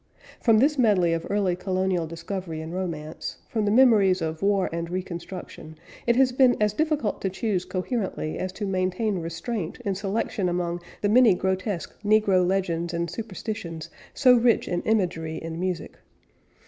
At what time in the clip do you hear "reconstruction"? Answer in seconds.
4.89-5.77